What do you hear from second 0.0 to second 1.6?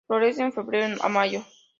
Florece en febrero a mayo.